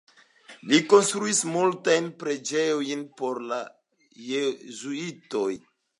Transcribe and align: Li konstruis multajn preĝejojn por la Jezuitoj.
Li 0.69 0.77
konstruis 0.93 1.41
multajn 1.57 2.09
preĝejojn 2.23 3.03
por 3.21 3.43
la 3.53 3.61
Jezuitoj. 4.31 5.49